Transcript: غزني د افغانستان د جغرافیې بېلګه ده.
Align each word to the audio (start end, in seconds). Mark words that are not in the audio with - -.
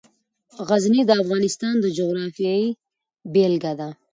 غزني 0.67 1.01
د 1.05 1.11
افغانستان 1.23 1.73
د 1.81 1.85
جغرافیې 1.97 2.57
بېلګه 3.33 3.73
ده. 3.79 3.89